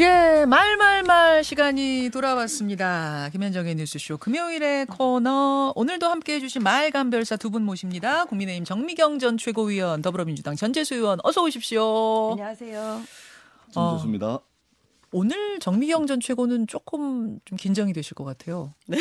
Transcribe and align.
예, 0.00 0.46
말말말 0.46 1.44
시간이 1.44 2.08
돌아왔습니다. 2.10 3.28
김현정의 3.32 3.74
뉴스쇼 3.74 4.16
금요일의 4.16 4.86
코너 4.86 5.74
오늘도 5.76 6.08
함께해 6.08 6.40
주신 6.40 6.62
말감별사 6.62 7.36
두 7.36 7.50
분 7.50 7.64
모십니다. 7.64 8.24
국민의힘 8.24 8.64
정미경 8.64 9.18
전 9.18 9.36
최고위원, 9.36 10.00
더불어민주당 10.00 10.56
전재수 10.56 10.94
의원 10.94 11.18
어서 11.22 11.42
오십시오. 11.42 12.30
안녕하세요. 12.30 13.02
좋습니다. 13.74 14.38
오늘 15.12 15.58
정미경 15.58 16.06
전 16.06 16.20
최고는 16.20 16.66
조금 16.66 17.40
좀 17.44 17.56
긴장이 17.56 17.92
되실 17.92 18.14
것 18.14 18.24
같아요. 18.24 18.72
네. 18.86 18.98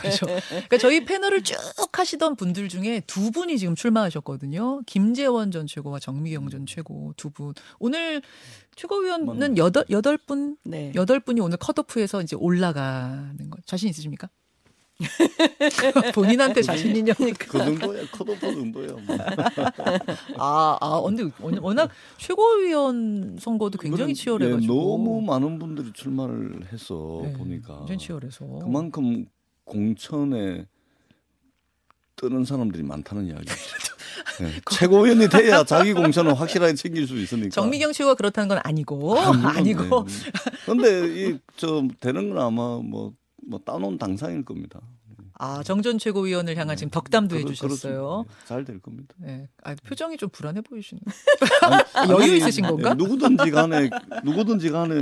그렇죠. 0.00 0.26
그러니까 0.26 0.78
저희 0.78 1.04
패널을 1.04 1.42
쭉 1.42 1.56
하시던 1.92 2.36
분들 2.36 2.68
중에 2.68 3.00
두 3.06 3.30
분이 3.30 3.58
지금 3.58 3.74
출마하셨거든요. 3.74 4.82
김재원 4.86 5.50
전 5.50 5.66
최고와 5.66 6.00
정미경 6.00 6.48
전 6.50 6.66
최고 6.66 7.12
두 7.16 7.30
분. 7.30 7.54
오늘 7.78 8.20
최고위원은 8.74 9.58
여덟 9.58 9.84
여덟 9.90 10.16
분, 10.16 10.56
네. 10.64 10.92
여덟 10.94 11.20
분이 11.20 11.40
오늘 11.40 11.56
컷오프에서 11.58 12.22
이제 12.22 12.36
올라가는 12.36 13.50
거 13.50 13.58
자신 13.64 13.88
있으십니까? 13.88 14.28
본인한테 16.14 16.62
자신 16.62 16.94
있냐니까. 16.96 17.46
그 17.48 17.58
정도야 17.58 18.02
컷오프 18.10 18.40
정도야. 18.40 18.92
뭐. 19.06 19.16
아, 20.38 20.76
아, 20.80 21.00
근데 21.02 21.30
워낙 21.60 21.90
최고위원 22.16 23.36
선거도 23.40 23.78
굉장히 23.78 24.10
예, 24.10 24.14
치열해가지고 24.14 24.74
너무 24.74 25.20
많은 25.22 25.58
분들이 25.58 25.92
출마를 25.92 26.66
해서 26.72 27.20
네, 27.24 27.32
보니까 27.34 27.74
완전 27.74 27.98
치열해서 27.98 28.44
그만큼 28.60 29.26
공천에 29.64 30.66
뜨는 32.16 32.44
사람들이 32.44 32.82
많다는 32.82 33.26
이야기죠. 33.28 33.54
네. 34.40 34.50
최고위원이 34.72 35.28
돼야 35.28 35.62
자기 35.62 35.92
공천은 35.92 36.32
확실하게 36.34 36.74
챙길 36.74 37.06
수 37.06 37.16
있으니까. 37.16 37.50
정미경 37.50 37.92
씨가 37.92 38.14
그렇다는 38.16 38.48
건 38.48 38.58
아니고 38.64 39.16
아, 39.16 39.30
아니고 39.56 40.04
네. 40.06 40.30
근데 40.66 41.28
이 41.30 41.38
저 41.56 41.86
되는 42.00 42.30
건 42.30 42.38
아마 42.40 42.78
뭐 42.78 43.12
뭐 43.46 43.60
따놓은 43.64 43.98
당상일 43.98 44.44
겁니다. 44.44 44.80
아 45.40 45.62
정전 45.62 45.98
최고위원을 45.98 46.56
향한 46.56 46.76
지금 46.76 46.90
덕담도 46.90 47.36
그렇- 47.36 47.48
해주셨어요. 47.50 48.24
잘 48.46 48.64
될 48.64 48.80
겁니다. 48.80 49.14
네, 49.18 49.48
아, 49.62 49.74
표정이 49.76 50.16
좀 50.16 50.28
불안해 50.30 50.62
보이시는. 50.62 51.00
아니, 51.94 52.10
여유 52.10 52.22
아니, 52.32 52.36
있으신 52.38 52.64
건가? 52.66 52.94
누구든지 52.94 53.50
간에 53.52 53.88
누구든지 54.24 54.70
간에 54.70 54.94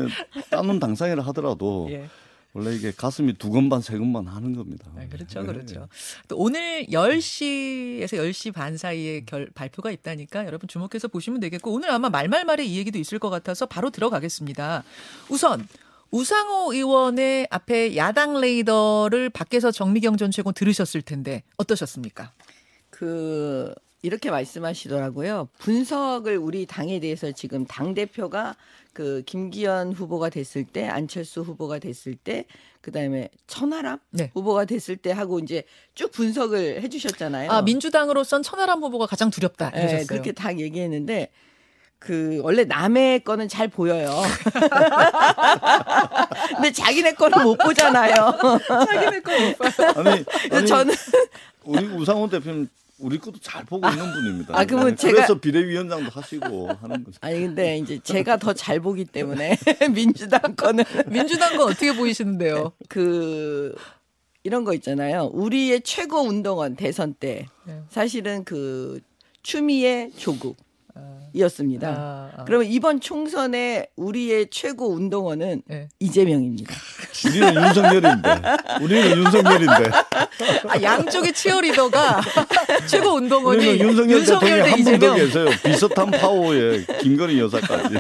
따놓은 0.50 0.78
당상이라 0.78 1.22
하더라도 1.28 1.88
예. 1.90 2.08
원래 2.52 2.74
이게 2.74 2.90
가슴이 2.90 3.34
두 3.34 3.50
건반 3.50 3.80
세 3.80 3.96
건반 3.98 4.26
하는 4.26 4.54
겁니다. 4.54 4.90
네, 4.94 5.08
그렇죠, 5.08 5.40
네. 5.40 5.46
그렇죠. 5.46 5.88
또 6.28 6.36
오늘 6.38 6.84
10시에서 6.86 8.16
10시 8.18 8.52
반 8.52 8.76
사이에 8.76 9.24
결, 9.26 9.48
발표가 9.54 9.90
있다니까 9.90 10.44
여러분 10.46 10.68
주목해서 10.68 11.08
보시면 11.08 11.40
되겠고 11.40 11.72
오늘 11.72 11.90
아마 11.90 12.08
말말말에 12.10 12.64
이 12.64 12.76
얘기도 12.78 12.98
있을 12.98 13.18
것 13.18 13.30
같아서 13.30 13.66
바로 13.66 13.90
들어가겠습니다. 13.90 14.84
우선 15.30 15.66
우상호 16.10 16.72
의원의 16.72 17.48
앞에 17.50 17.96
야당 17.96 18.40
레이더를 18.40 19.30
밖에서 19.30 19.70
정미경 19.70 20.16
전 20.16 20.30
최고 20.30 20.52
들으셨을 20.52 21.02
텐데 21.02 21.42
어떠셨습니까? 21.56 22.32
그 22.90 23.74
이렇게 24.02 24.30
말씀하시더라고요. 24.30 25.48
분석을 25.58 26.36
우리 26.38 26.64
당에 26.66 27.00
대해서 27.00 27.32
지금 27.32 27.66
당 27.66 27.92
대표가 27.94 28.56
그 28.92 29.22
김기현 29.26 29.92
후보가 29.92 30.30
됐을 30.30 30.64
때, 30.64 30.86
안철수 30.86 31.42
후보가 31.42 31.80
됐을 31.80 32.14
때, 32.14 32.46
그 32.80 32.92
다음에 32.92 33.28
천하람 33.46 33.98
네. 34.10 34.30
후보가 34.32 34.64
됐을 34.64 34.96
때 34.96 35.10
하고 35.10 35.40
이제 35.40 35.64
쭉 35.94 36.12
분석을 36.12 36.82
해주셨잖아요. 36.82 37.50
아 37.50 37.62
민주당으로선 37.62 38.44
천하람 38.44 38.80
후보가 38.82 39.06
가장 39.06 39.28
두렵다 39.30 39.70
네, 39.70 39.80
이러셨어요. 39.80 40.06
그렇게 40.06 40.30
다 40.32 40.56
얘기했는데 40.56 41.30
그 41.98 42.40
원래 42.42 42.64
남의 42.64 43.20
거는 43.24 43.48
잘 43.48 43.68
보여요. 43.68 44.10
근데 46.54 46.72
자기네 46.72 47.12
거는 47.14 47.42
못 47.42 47.56
보잖아요. 47.58 48.14
자기네 48.68 49.20
거못 49.20 49.58
봐요. 49.58 49.92
아니, 49.96 50.24
아니 50.52 50.66
저는 50.66 50.94
우리 51.64 51.84
우상호 51.86 52.28
대표님 52.28 52.68
우리 52.98 53.18
것도 53.18 53.38
잘 53.40 53.64
보고 53.64 53.86
있는 53.88 54.10
분입니다. 54.10 54.58
아, 54.58 54.64
그러면 54.64 54.94
네, 54.94 55.08
제가- 55.08 55.14
그래서 55.16 55.34
비대위원장도 55.38 56.10
하시고 56.10 56.70
하는 56.80 57.04
거죠. 57.04 57.18
아니 57.20 57.40
근데 57.40 57.76
이제 57.78 57.98
제가 58.02 58.38
더 58.38 58.54
잘 58.54 58.80
보기 58.80 59.04
때문에 59.04 59.56
민주당 59.94 60.40
거는 60.56 60.84
민주당 61.06 61.56
건 61.58 61.68
어떻게 61.68 61.94
보이시는데요? 61.94 62.72
그 62.88 63.74
이런 64.44 64.64
거 64.64 64.72
있잖아요. 64.74 65.30
우리의 65.34 65.82
최고 65.82 66.22
운동원 66.22 66.76
대선 66.76 67.12
때 67.14 67.46
네. 67.64 67.82
사실은 67.90 68.44
그 68.44 69.00
추미애 69.42 70.10
조국 70.16 70.56
이었습니다. 71.32 71.88
아, 71.88 72.30
아. 72.40 72.44
그러면 72.44 72.66
이번 72.66 73.00
총선에 73.00 73.88
우리의 73.96 74.48
최고 74.50 74.88
운동원은 74.90 75.62
네. 75.66 75.88
이재명입니다. 76.00 76.74
우리는 77.24 77.54
윤석열인데, 77.54 78.42
우리는 78.82 79.16
윤석열인데, 79.18 79.90
아, 80.68 80.82
양쪽의 80.82 81.32
치어리더가 81.32 82.20
최고 82.86 83.14
운동원이 83.14 83.66
우리는 83.66 83.80
윤석열 83.88 84.20
대통령 84.24 84.56
대한분더 84.64 84.90
이재명. 84.96 85.16
계세요. 85.16 85.46
비슷한 85.64 86.10
파워에 86.10 86.84
김건희 87.00 87.40
여사까지. 87.40 87.94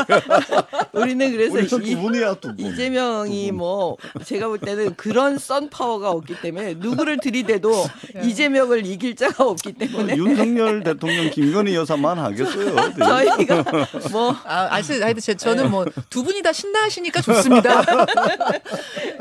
우리는 0.92 1.30
그래서 1.32 1.52
우리는 1.54 1.64
이, 1.66 1.94
두 1.94 2.00
분이야 2.00 2.34
두 2.34 2.54
분. 2.54 2.58
이재명이 2.66 3.52
뭐 3.52 3.96
제가 4.24 4.48
볼 4.48 4.58
때는 4.58 4.94
그런 4.96 5.38
썬 5.38 5.68
파워가 5.70 6.10
없기 6.10 6.40
때문에 6.40 6.74
누구를 6.78 7.18
들이대도 7.18 7.86
이재명을 8.22 8.84
이길 8.86 9.14
자가 9.16 9.44
없기 9.44 9.72
때문에 9.74 10.16
윤석열 10.16 10.82
대통령 10.82 11.30
김건희 11.30 11.74
여사만 11.74 12.18
하겠어요. 12.18 12.74
네. 12.74 12.92
저희가 12.98 13.64
뭐 14.10 14.34
아, 14.44 14.68
알겠, 14.70 15.02
하여튼 15.02 15.20
제- 15.20 15.34
저는 15.34 15.70
뭐 15.70 15.86
두 16.10 16.22
분이 16.22 16.42
다 16.42 16.52
신나하시니까 16.52 17.20
좋습니다. 17.22 17.82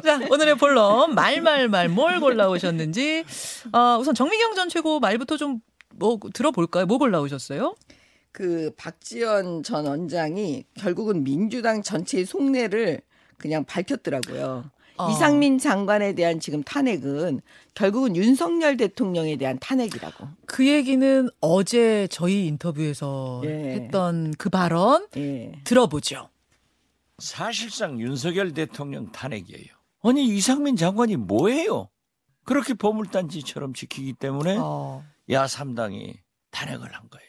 자, 0.03 0.19
오늘의 0.29 0.55
본론 0.55 1.15
말말말 1.15 1.89
뭘 1.89 2.19
골라오셨는지 2.19 3.23
어, 3.73 3.97
우선 3.99 4.13
정미경 4.15 4.55
전 4.55 4.69
최고 4.69 4.99
말부터 4.99 5.37
좀 5.37 5.61
뭐 5.97 6.19
들어볼까요? 6.33 6.85
뭐 6.85 6.97
골라오셨어요? 6.97 7.75
그 8.31 8.71
박지원 8.75 9.63
전 9.63 9.85
원장이 9.85 10.65
결국은 10.75 11.23
민주당 11.23 11.81
전체의 11.81 12.25
속내를 12.25 13.01
그냥 13.37 13.63
밝혔더라고요. 13.63 14.69
어. 14.97 15.09
이상민 15.09 15.57
장관에 15.57 16.13
대한 16.13 16.39
지금 16.39 16.63
탄핵은 16.63 17.41
결국은 17.73 18.15
윤석열 18.15 18.77
대통령에 18.77 19.35
대한 19.37 19.57
탄핵이라고. 19.59 20.27
그 20.45 20.67
얘기는 20.67 21.29
어제 21.41 22.07
저희 22.09 22.47
인터뷰에서 22.47 23.41
예. 23.45 23.49
했던 23.73 24.33
그 24.37 24.49
발언 24.49 25.07
예. 25.17 25.51
들어보죠. 25.63 26.29
사실상 27.19 27.99
윤석열 27.99 28.53
대통령 28.53 29.11
탄핵이에요. 29.11 29.74
아니 30.07 30.23
이상민 30.23 30.75
장관이 30.75 31.15
뭐예요? 31.15 31.89
그렇게 32.43 32.75
보물단지처럼 32.75 33.73
지키기 33.73 34.13
때문에 34.13 34.57
어. 34.59 35.03
야 35.31 35.45
3당이 35.45 36.17
탄핵을 36.51 36.93
한 36.93 37.09
거예요. 37.09 37.25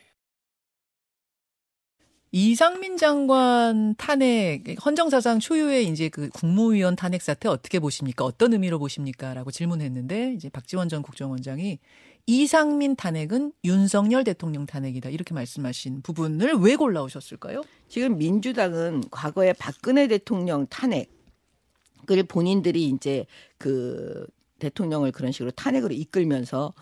이상민 2.33 2.99
장관 2.99 3.95
탄핵 3.97 4.77
헌정사상 4.85 5.39
초유의 5.39 5.87
이제 5.87 6.11
그 6.11 6.29
국무위원 6.29 6.97
탄핵 6.97 7.23
사태 7.23 7.49
어떻게 7.49 7.79
보십니까? 7.79 8.27
어떤 8.27 8.53
의미로 8.53 8.79
보십니까?라고 8.79 9.51
질문했는데 9.51 10.35
이제 10.35 10.51
박지원 10.51 10.91
전 10.91 11.01
국정원장이 11.01 11.79
이상민 12.27 12.97
탄핵은 12.97 13.53
윤석열 13.65 14.23
대통령 14.23 14.67
탄핵이다 14.67 15.09
이렇게 15.09 15.33
말씀하신 15.33 16.03
부분을 16.03 16.55
왜 16.57 16.77
골라오셨을까요? 16.77 17.63
지금 17.89 18.19
민주당은 18.19 19.05
과거에 19.11 19.55
박근혜 19.55 20.07
대통령 20.07 20.67
탄핵 20.67 21.16
을 22.11 22.23
본인들이 22.25 22.89
이제 22.89 23.27
그 23.59 24.27
대통령을 24.59 25.13
그런 25.13 25.33
식으로 25.33 25.51
탄핵으로 25.51 25.95
이끌면서 25.95 26.73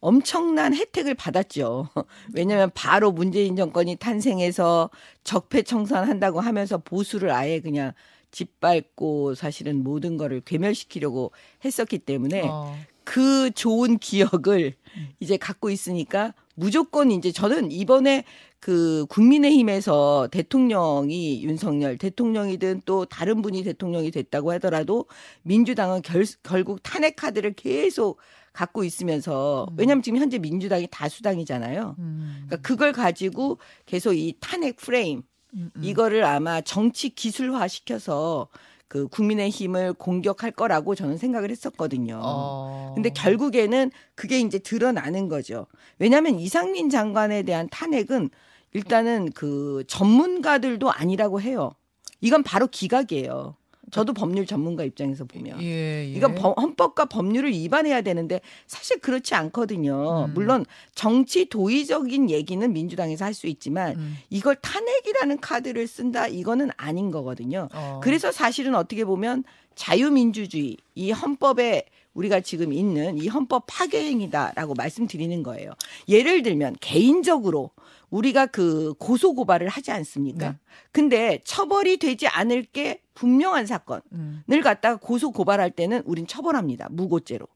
엄청난 0.00 0.74
혜택을 0.74 1.14
받았죠. 1.14 1.88
왜냐하면 2.34 2.70
바로 2.74 3.12
문재인 3.12 3.54
정권이 3.54 3.96
탄생해서 3.96 4.90
적폐청산한다고 5.22 6.40
하면서 6.40 6.78
보수를 6.78 7.30
아예 7.30 7.60
그냥 7.60 7.92
짓밟고 8.32 9.34
사실은 9.34 9.82
모든 9.84 10.16
거를 10.16 10.40
괴멸시키려고 10.40 11.30
했었기 11.64 11.98
때문에 11.98 12.48
어. 12.48 12.76
그 13.04 13.50
좋은 13.52 13.98
기억을 13.98 14.74
이제 15.20 15.36
갖고 15.36 15.70
있으니까 15.70 16.34
무조건 16.54 17.10
이제 17.10 17.32
저는 17.32 17.72
이번에 17.72 18.24
그 18.60 19.06
국민의힘에서 19.08 20.28
대통령이 20.30 21.42
윤석열 21.42 21.98
대통령이든 21.98 22.82
또 22.84 23.04
다른 23.04 23.42
분이 23.42 23.64
대통령이 23.64 24.10
됐다고 24.10 24.52
하더라도 24.52 25.06
민주당은 25.42 26.02
결, 26.02 26.24
결국 26.42 26.80
탄핵 26.82 27.16
카드를 27.16 27.54
계속 27.54 28.18
갖고 28.52 28.84
있으면서 28.84 29.66
왜냐하면 29.76 30.02
지금 30.02 30.20
현재 30.20 30.38
민주당이 30.38 30.88
다수당이잖아요. 30.90 31.96
음, 31.98 32.44
그러니까 32.46 32.56
그걸 32.68 32.92
가지고 32.92 33.58
계속 33.86 34.12
이 34.12 34.36
탄핵 34.40 34.76
프레임 34.76 35.22
음, 35.54 35.70
음. 35.74 35.82
이거를 35.82 36.24
아마 36.24 36.60
정치 36.60 37.08
기술화 37.08 37.66
시켜서 37.66 38.48
그 38.92 39.08
국민의힘을 39.08 39.94
공격할 39.94 40.50
거라고 40.50 40.94
저는 40.94 41.16
생각을 41.16 41.50
했었거든요. 41.50 42.20
어. 42.22 42.92
근데 42.94 43.08
결국에는 43.08 43.90
그게 44.14 44.38
이제 44.38 44.58
드러나는 44.58 45.28
거죠. 45.28 45.66
왜냐하면 45.98 46.38
이상민 46.38 46.90
장관에 46.90 47.42
대한 47.42 47.70
탄핵은 47.70 48.28
일단은 48.74 49.32
그 49.32 49.82
전문가들도 49.88 50.92
아니라고 50.92 51.40
해요. 51.40 51.72
이건 52.20 52.42
바로 52.42 52.66
기각이에요. 52.66 53.56
저도 53.92 54.14
법률 54.14 54.46
전문가 54.46 54.84
입장에서 54.84 55.24
보면. 55.26 55.60
예, 55.62 55.66
예. 55.66 56.06
이건 56.16 56.34
법- 56.34 56.58
헌법과 56.58 57.04
법률을 57.04 57.50
위반해야 57.50 58.00
되는데 58.00 58.40
사실 58.66 58.98
그렇지 58.98 59.34
않거든요. 59.34 60.24
음. 60.28 60.34
물론 60.34 60.64
정치 60.94 61.44
도의적인 61.44 62.30
얘기는 62.30 62.72
민주당에서 62.72 63.26
할 63.26 63.34
수 63.34 63.46
있지만 63.48 63.96
음. 63.96 64.16
이걸 64.30 64.56
탄핵이라는 64.56 65.40
카드를 65.40 65.86
쓴다 65.86 66.26
이거는 66.26 66.70
아닌 66.78 67.10
거거든요. 67.10 67.68
어. 67.74 68.00
그래서 68.02 68.32
사실은 68.32 68.74
어떻게 68.74 69.04
보면 69.04 69.44
자유민주주의 69.74 70.76
이 70.94 71.10
헌법에 71.12 71.84
우리가 72.14 72.40
지금 72.40 72.72
있는 72.72 73.18
이 73.18 73.28
헌법 73.28 73.64
파괴 73.66 74.04
행위다라고 74.04 74.74
말씀드리는 74.74 75.42
거예요. 75.42 75.72
예를 76.08 76.42
들면 76.42 76.76
개인적으로 76.80 77.70
우리가 78.10 78.46
그 78.46 78.94
고소 78.98 79.34
고발을 79.34 79.68
하지 79.68 79.90
않습니까? 79.90 80.50
네. 80.50 80.58
근데 80.92 81.40
처벌이 81.44 81.96
되지 81.96 82.26
않을 82.26 82.64
게 82.64 83.00
분명한 83.14 83.66
사건을 83.66 84.02
음. 84.12 84.42
갖다가 84.62 84.96
고소 84.96 85.30
고발할 85.32 85.70
때는 85.70 86.02
우린 86.04 86.26
처벌합니다. 86.26 86.88
무고죄로. 86.90 87.46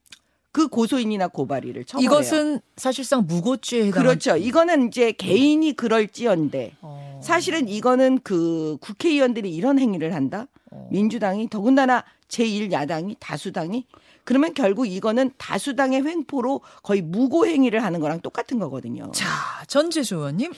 그 0.57 0.69
고소인이나 0.69 1.29
고발이를 1.29 1.85
처벌해요. 1.85 2.07
이것은 2.07 2.61
사실상 2.79 3.27
무고죄에 3.27 3.89
해당. 3.89 4.03
그렇죠. 4.03 4.39
이거는 4.39 4.89
이제 4.89 5.13
개인이 5.13 5.71
그럴지언데 5.75 6.77
어. 6.81 7.21
사실은 7.23 7.69
이거는 7.69 8.21
그 8.23 8.79
국회의원들이 8.81 9.55
이런 9.55 9.79
행위를 9.79 10.15
한다. 10.15 10.47
어. 10.71 10.89
민주당이 10.91 11.51
더군다나 11.51 12.05
제1야당이 12.29 13.17
다수당이 13.21 13.85
그러면 14.25 14.55
결국 14.55 14.87
이거는 14.87 15.31
다수당의 15.37 16.07
횡포로 16.07 16.63
거의 16.83 17.03
무고 17.03 17.47
행위를 17.47 17.85
하는 17.85 18.01
거랑 18.01 18.23
똑같은 18.23 18.59
거거든요. 18.59 19.13
자, 19.13 19.27
전재수 19.69 20.15
의원님. 20.15 20.55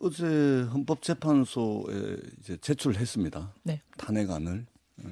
어제 0.00 0.62
헌법재판소에 0.72 2.18
이제 2.38 2.56
제출했습니다. 2.58 3.52
네. 3.64 3.82
탄핵안을 3.96 4.64
예. 5.04 5.08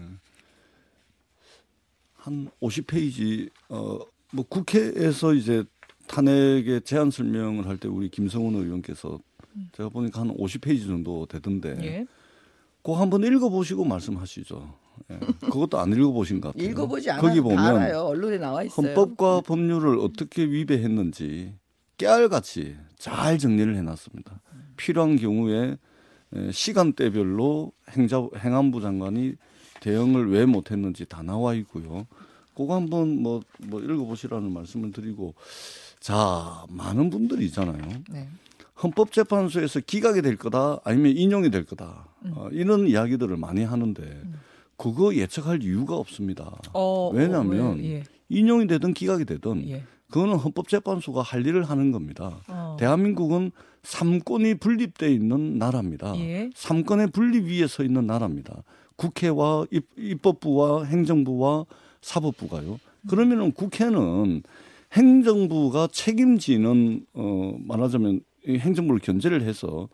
한 2.22 2.48
50페이지 2.60 3.50
어 3.69 3.98
뭐 4.32 4.44
국회에서 4.49 5.34
이제 5.34 5.64
탄핵의 6.06 6.82
제안 6.82 7.11
설명을 7.11 7.67
할 7.67 7.76
때 7.79 7.88
우리 7.88 8.08
김성훈 8.08 8.55
의원께서 8.55 9.19
제가 9.76 9.88
보니까 9.90 10.20
한 10.23 10.34
50페이지 10.37 10.87
정도 10.87 11.26
되던데 11.26 11.76
예. 11.82 12.06
꼭 12.82 12.96
한번 12.96 13.23
읽어보시고 13.23 13.84
말씀하시죠. 13.84 14.75
예. 15.11 15.19
그것도 15.40 15.79
안 15.79 15.93
읽어보신 15.93 16.40
것 16.40 16.52
같아요. 16.55 16.69
읽어보지 16.70 17.11
않아요. 17.11 17.23
거기 17.23 17.37
다 17.37 17.43
보면 17.43 17.58
알아요. 17.58 18.00
언론에 18.00 18.38
나와 18.38 18.62
있어요. 18.62 18.87
헌법과 18.88 19.43
법률을 19.43 19.99
어떻게 19.99 20.44
위배했는지 20.44 21.55
깨알같이 21.99 22.76
잘 22.96 23.38
정리를 23.38 23.76
해놨습니다. 23.76 24.40
필요한 24.76 25.17
경우에 25.17 25.76
에, 26.34 26.50
시간대별로 26.52 27.73
행자, 27.90 28.26
행안부 28.38 28.81
장관이 28.81 29.34
대응을 29.81 30.31
왜 30.31 30.46
못했는지 30.46 31.05
다 31.05 31.23
나와 31.23 31.55
있고요. 31.55 32.06
그거 32.54 32.75
한번 32.75 33.22
뭐, 33.22 33.40
뭐 33.58 33.81
읽어보시라는 33.81 34.52
말씀을 34.52 34.93
드리고 34.93 35.34
자 36.00 36.64
많은 36.69 37.10
분들이 37.10 37.46
있잖아요. 37.46 37.82
네. 38.10 38.28
헌법재판소에서 38.82 39.81
기각이 39.81 40.22
될 40.22 40.37
거다 40.37 40.81
아니면 40.84 41.16
인용이 41.16 41.50
될 41.50 41.64
거다 41.64 42.08
어, 42.34 42.49
이런 42.50 42.88
이야기들을 42.88 43.37
많이 43.37 43.64
하는데 43.64 44.22
그거 44.76 45.14
예측할 45.14 45.62
이유가 45.62 45.96
없습니다. 45.96 46.58
어, 46.72 47.10
왜냐하면 47.12 47.78
어, 47.78 47.82
예. 47.82 48.02
인용이 48.28 48.66
되든 48.66 48.94
기각이 48.94 49.25
되든 49.25 49.69
예. 49.69 49.84
그거는 50.10 50.37
헌법재판소가 50.37 51.22
할 51.22 51.46
일을 51.46 51.64
하는 51.64 51.93
겁니다. 51.93 52.40
어. 52.48 52.76
대한민국은 52.78 53.52
삼권이 53.82 54.56
분립돼 54.56 55.12
있는 55.12 55.58
나라입니다. 55.58 56.14
예. 56.19 56.50
삼권의 56.55 57.08
분립 57.08 57.46
위에 57.46 57.66
서 57.66 57.82
있는 57.82 58.06
나라입니다. 58.06 58.62
국회와 58.96 59.66
입, 59.70 59.87
입법부와 59.96 60.84
행정부와 60.84 61.64
사법부가요. 62.02 62.78
그러면은 63.08 63.52
국회는 63.52 64.43
행정부가 64.93 65.88
책임지는 65.90 67.06
어 67.14 67.56
말하자면 67.60 68.20
이 68.46 68.58
행정부를 68.58 69.00
견제를 69.00 69.43
해서 69.43 69.88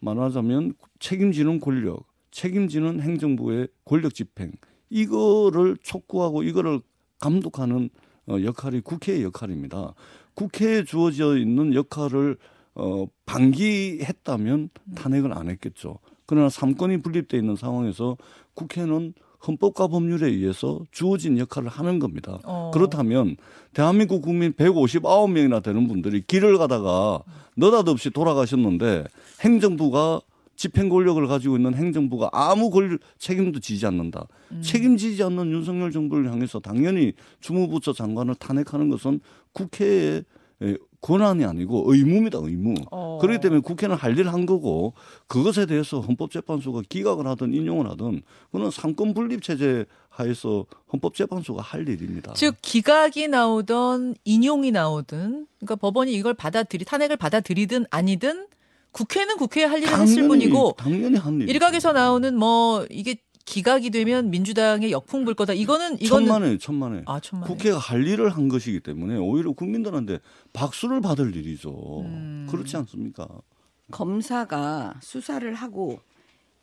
말하자면 0.00 0.74
책임지는 1.00 1.60
권력, 1.60 2.04
책임지는 2.30 3.00
행정부의 3.00 3.68
권력 3.84 4.14
집행 4.14 4.52
이거를 4.90 5.76
촉구하고 5.82 6.42
이거를 6.42 6.80
감독하는 7.20 7.90
어, 8.28 8.36
역할이 8.42 8.80
국회의 8.80 9.22
역할입니다. 9.22 9.94
국회에 10.34 10.84
주어져 10.84 11.38
있는 11.38 11.74
역할을 11.74 12.36
어, 12.74 13.06
방기했다면 13.24 14.70
탄핵을 14.94 15.32
안 15.32 15.48
했겠죠. 15.48 15.98
그러나 16.26 16.48
삼권이 16.48 17.02
분립돼 17.02 17.38
있는 17.38 17.56
상황에서 17.56 18.16
국회는 18.54 19.14
헌법과 19.46 19.88
법률에 19.88 20.28
의해서 20.28 20.80
주어진 20.90 21.38
역할을 21.38 21.68
하는 21.68 21.98
겁니다. 21.98 22.38
어. 22.44 22.70
그렇다면 22.72 23.36
대한민국 23.72 24.22
국민 24.22 24.52
159명이나 24.52 25.62
되는 25.62 25.86
분들이 25.86 26.22
길을 26.26 26.58
가다가 26.58 27.22
느닷없이 27.56 28.10
돌아가셨는데 28.10 29.04
행정부가 29.40 30.20
집행 30.56 30.88
권력을 30.88 31.24
가지고 31.26 31.56
있는 31.56 31.74
행정부가 31.74 32.30
아무 32.32 32.70
권 32.70 32.98
책임도 33.18 33.60
지지 33.60 33.86
않는다. 33.86 34.26
책임지지 34.62 35.22
않는 35.22 35.52
윤석열 35.52 35.92
정부를 35.92 36.32
향해서 36.32 36.60
당연히 36.60 37.12
주무부처 37.40 37.92
장관을 37.92 38.34
탄핵하는 38.36 38.88
것은 38.88 39.20
국회의 39.52 40.24
에, 40.62 40.76
권한이 41.06 41.44
아니고 41.44 41.84
의무입니다, 41.86 42.38
의무. 42.42 42.74
어. 42.90 43.18
그렇기 43.20 43.40
때문에 43.40 43.60
국회는 43.60 43.94
할 43.94 44.18
일을 44.18 44.32
한 44.32 44.44
거고 44.44 44.92
그것에 45.28 45.64
대해서 45.66 46.00
헌법재판소가 46.00 46.82
기각을 46.88 47.28
하든 47.28 47.54
인용을 47.54 47.88
하든 47.90 48.22
그는 48.50 48.70
삼권 48.72 49.14
분립 49.14 49.40
체제 49.40 49.84
하에서 50.08 50.66
헌법재판소가 50.92 51.62
할 51.62 51.88
일입니다. 51.88 52.32
즉 52.34 52.56
기각이 52.60 53.28
나오던 53.28 54.16
인용이 54.24 54.72
나오든 54.72 55.46
그러니까 55.60 55.76
법원이 55.76 56.12
이걸 56.12 56.34
받아들이 56.34 56.84
탄핵을 56.84 57.16
받아들이든 57.16 57.86
아니든 57.90 58.48
국회는 58.90 59.36
국회에 59.36 59.64
할 59.64 59.82
일을 59.82 60.00
했을 60.00 60.26
뿐이고 60.26 60.74
당연히 60.76 61.18
한 61.18 61.40
일. 61.40 61.48
일각에서 61.50 61.92
나오는 61.92 62.36
뭐 62.36 62.84
이게 62.90 63.16
기각이 63.46 63.90
되면 63.90 64.28
민주당의 64.30 64.90
역풍 64.90 65.24
불 65.24 65.34
거다. 65.34 65.54
이거는 65.54 66.00
이거는 66.00 66.26
천만에 66.26 66.58
천만에. 66.58 67.02
아 67.06 67.20
천만. 67.20 67.48
국회가 67.48 67.78
할 67.78 68.06
일을 68.06 68.28
한 68.28 68.48
것이기 68.48 68.80
때문에 68.80 69.16
오히려 69.16 69.52
국민들한테 69.52 70.18
박수를 70.52 71.00
받을 71.00 71.34
일이죠. 71.34 72.00
음. 72.00 72.46
그렇지 72.50 72.76
않습니까? 72.76 73.26
검사가 73.92 74.94
수사를 75.00 75.54
하고 75.54 76.00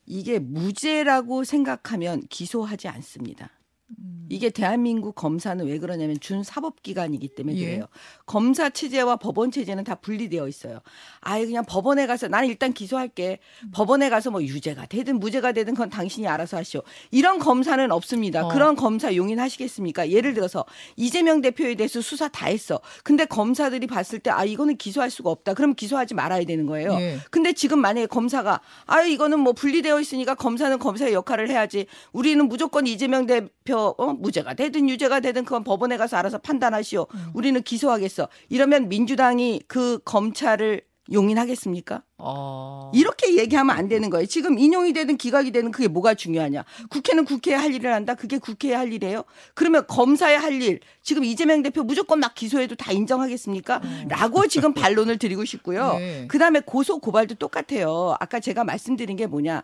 이게 0.06 0.40
무죄라고 0.40 1.46
생각하면 1.46 2.22
기소하지 2.30 2.90
않습니다. 2.90 3.50
음. 3.90 4.26
이게 4.30 4.50
대한민국 4.50 5.14
검사는 5.16 5.64
왜 5.66 5.78
그러냐면 5.78 6.18
준사법기관이기 6.20 7.28
때문에 7.36 7.58
예. 7.58 7.66
그래요. 7.66 7.86
검사 8.26 8.70
체제와 8.70 9.18
법원 9.18 9.52
체제는 9.52 9.84
다 9.84 9.96
분리되어 9.96 10.48
있어요. 10.48 10.80
아예 11.20 11.46
그냥 11.46 11.64
법원에 11.66 12.08
가서 12.08 12.28
나는 12.30 12.48
일단 12.48 12.74
기소할게. 12.74 13.40
법원에 13.74 14.10
가서 14.10 14.32
뭐 14.32 14.42
유죄가 14.42 14.86
되든 14.88 15.20
무죄가 15.20 15.52
되든 15.52 15.74
그건 15.74 15.90
당신이 15.90 16.28
알아서 16.28 16.58
하시오. 16.58 16.82
이런 17.12 17.38
검사는 17.38 17.92
없습니다. 17.92 18.46
어. 18.46 18.50
그런 18.50 18.76
검사 18.76 19.14
용인하시겠습니까? 19.16 20.10
예를 20.10 20.34
들어서 20.34 20.66
이재명 20.96 21.42
대표에 21.42 21.76
대해서 21.76 22.02
수사 22.02 22.28
다 22.30 22.48
했어. 22.48 22.80
근데 23.04 23.26
검사들이 23.26 23.88
봤을 23.88 24.20
때 24.20 24.32
아 24.32 24.46
이거는 24.46 24.78
기소할 24.78 25.12
수가 25.12 25.30
없다. 25.30 25.54
그럼 25.54 25.76
기소하지 25.76 26.16
말아야 26.16 26.44
되는 26.46 26.66
거예요. 26.66 26.94
예. 27.00 27.18
근데 27.30 27.54
지금 27.54 27.80
만약에 27.80 28.08
검사가 28.08 28.62
아 28.88 29.02
이거는 29.04 29.40
뭐 29.40 29.54
분리되어 29.54 30.00
있으니까 30.00 30.34
검사는 30.34 30.80
검사의 30.80 31.14
역할을 31.14 31.50
해야지. 31.50 31.86
우리는 32.14 32.48
무조건 32.48 32.88
이재명 32.88 33.28
대표 33.28 33.83
어, 33.90 34.14
무죄가 34.14 34.54
되든 34.54 34.90
유죄가 34.90 35.20
되든 35.20 35.46
그건 35.46 35.64
법원에 35.64 35.98
가서 35.98 36.18
알아서 36.18 36.38
판단하시오. 36.38 37.08
우리는 37.34 37.62
기소하겠어. 37.62 38.28
이러면 38.50 38.90
민주당이 38.90 39.62
그 39.68 40.00
검찰을 40.06 40.82
용인하겠습니까? 41.12 42.02
어. 42.18 42.92
이렇게 42.94 43.38
얘기하면 43.38 43.76
안 43.76 43.90
되는 43.90 44.10
거예요. 44.10 44.26
지금 44.26 44.58
인용이 44.58 44.94
되든 44.94 45.18
기각이 45.18 45.52
되든 45.52 45.72
그게 45.72 45.90
뭐가 45.90 46.14
중요하냐. 46.14 46.64
국회는 46.90 47.26
국회에 47.26 47.56
할 47.56 47.74
일을 47.74 47.94
한다. 47.94 48.16
그게 48.16 48.38
국회의 48.38 48.76
할 48.76 48.94
일이에요. 48.94 49.24
그러면 49.54 49.86
검사의 49.88 50.40
할 50.40 50.62
일, 50.62 50.80
지금 51.02 51.26
이재명 51.26 51.62
대표 51.62 51.84
무조건 51.84 52.20
막 52.20 52.34
기소해도 52.36 52.76
다 52.76 52.94
인정하겠습니까? 52.94 53.82
라고 54.08 54.48
지금 54.48 54.74
반론을 54.74 55.18
드리고 55.18 55.44
싶고요. 55.44 55.98
네. 55.98 56.26
그 56.30 56.38
다음에 56.38 56.62
고소, 56.62 57.00
고발도 57.00 57.36
똑같아요. 57.36 58.16
아까 58.20 58.40
제가 58.40 58.64
말씀드린 58.64 59.18
게 59.18 59.28
뭐냐. 59.28 59.64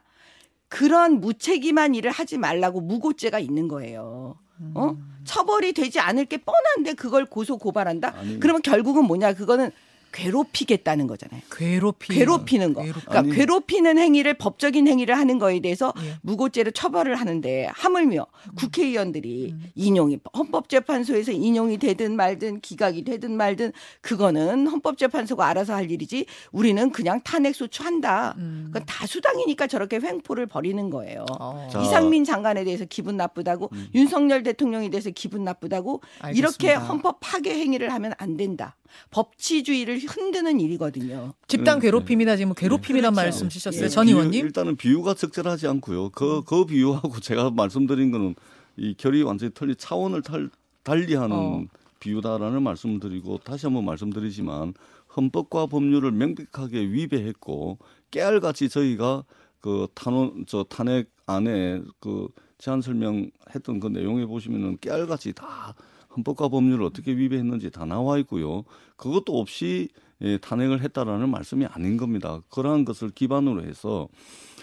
그런 0.70 1.20
무책임한 1.20 1.96
일을 1.96 2.12
하지 2.12 2.38
말라고 2.38 2.80
무고죄가 2.80 3.40
있는 3.40 3.68
거예요. 3.68 4.38
어? 4.76 4.90
음. 4.92 5.22
처벌이 5.26 5.74
되지 5.74 6.00
않을 6.00 6.26
게 6.26 6.38
뻔한데 6.38 6.94
그걸 6.94 7.26
고소 7.26 7.58
고발한다? 7.58 8.16
아니. 8.16 8.40
그러면 8.40 8.62
결국은 8.62 9.06
뭐냐? 9.06 9.34
그거는 9.34 9.72
괴롭히겠다는 10.12 11.08
거잖아요. 11.08 11.42
괴롭히 11.52 12.14
괴롭히는 12.16 12.74
거. 12.74 12.82
괴롭- 12.84 12.94
그러니까 13.06 13.20
아니. 13.20 13.32
괴롭히는 13.32 13.98
행위를 13.98 14.34
법적인 14.36 14.88
행위를 14.88 15.18
하는 15.18 15.40
거에 15.40 15.60
대해서 15.60 15.94
예. 16.04 16.16
무고죄로 16.22 16.72
처벌을 16.72 17.16
하는데 17.16 17.70
하물며 17.74 18.26
국회의원들이 18.56 19.56
인용이 19.76 20.20
헌법재판소에서 20.36 21.32
인용이 21.32 21.78
되든 21.78 22.16
말든 22.16 22.62
기각이 22.62 23.04
되든 23.04 23.32
말든 23.36 23.72
그거는 24.02 24.68
헌법재판소가 24.68 25.46
알아서 25.48 25.74
할 25.74 25.90
일이지 25.92 26.26
우리는 26.52 26.92
그냥 26.92 27.22
탄핵 27.24 27.56
소추한다. 27.56 28.36
음. 28.38 28.64
그건 28.68 28.86
다수당이니까 28.86 29.68
저렇게 29.68 30.00
횡포를 30.00 30.46
벌이는 30.48 30.90
거예요. 30.90 31.26
어. 31.40 31.68
자, 31.72 31.82
이상민 31.82 32.24
장관에 32.24 32.64
대해서 32.64 32.86
기분 32.86 33.18
나쁘다고 33.18 33.70
윤석열 33.96 34.44
대통령에 34.44 34.90
대해서 34.90 35.10
기분 35.10 35.44
나쁘다고 35.44 36.02
이렇게 36.34 36.70
알겠습니다. 36.72 36.80
헌법 36.80 37.18
파괴 37.20 37.52
행위를 37.54 37.92
하면 37.94 38.14
안 38.18 38.38
된다. 38.38 38.76
법치주의를 39.12 40.00
흔드는 40.00 40.60
일이거든요. 40.60 41.34
집단 41.48 41.80
네, 41.80 41.88
괴롭힘이나 41.88 42.36
지금 42.36 42.54
괴롭힘이란 42.54 43.14
그렇죠. 43.14 43.26
말씀 43.26 43.50
주셨어요. 43.50 43.86
예. 43.86 43.90
전 43.90 44.08
의원님. 44.08 44.46
일단은 44.46 44.76
비유가 44.76 45.14
적절하지 45.14 45.68
않고요. 45.68 46.10
그, 46.10 46.44
그 46.46 46.66
비유하고 46.66 47.20
제가 47.22 47.52
말씀드린 47.52 48.12
거는 48.12 48.36
이 48.78 48.94
결이 48.96 49.24
완전히 49.24 49.52
틀린 49.54 49.76
차원을 49.78 50.22
탈, 50.22 50.50
달리하는 50.84 51.36
어. 51.36 51.64
비유다라는 52.00 52.64
말씀을 52.64 53.00
드리고 53.00 53.40
다시 53.44 53.66
한번 53.66 53.86
말씀드리지만 53.86 54.74
헌법과 55.16 55.68
법률을 55.68 56.12
명백하게 56.12 56.80
위배했고 56.80 57.78
깨알같이 58.12 58.70
저희가 58.70 59.24
그 59.60 59.88
탄원 59.94 60.46
저 60.48 60.64
탄핵 60.64 61.10
안에 61.26 61.82
그 62.00 62.28
제안 62.58 62.82
설명했던 62.82 63.80
그 63.80 63.88
내용에 63.88 64.26
보시면은 64.26 64.78
깨알같이 64.80 65.34
다 65.34 65.74
헌법과 66.16 66.50
법률을 66.50 66.84
어떻게 66.86 67.16
위배했는지 67.16 67.70
다 67.70 67.86
나와 67.86 68.18
있고요. 68.20 68.64
그것도 68.96 69.40
없이 69.40 69.90
예, 70.22 70.38
탄핵을 70.38 70.82
했다라는 70.82 71.30
말씀이 71.30 71.66
아닌 71.66 71.96
겁니다. 71.96 72.42
그러한 72.50 72.84
것을 72.84 73.10
기반으로 73.10 73.64
해서 73.64 74.10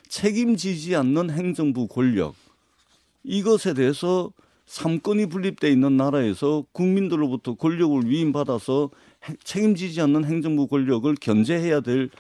책임지지 0.09 0.95
않는 0.97 1.31
행정부 1.31 1.89
권력 1.89 2.35
이것에 3.25 3.73
대해서 3.75 4.31
삼권이 4.67 5.27
분립돼 5.27 5.71
있는 5.71 5.97
나라에서 5.97 6.65
국민들로부터 6.73 7.55
권력을 7.55 8.05
위임받아서 8.05 8.91
해- 9.29 9.37
책임지지 9.43 10.01
않는 10.03 10.25
행정부 10.25 10.67
권력을 10.67 11.13
견제해야 11.15 11.81
될 11.81 12.11